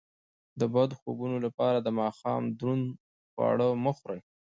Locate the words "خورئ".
3.97-4.21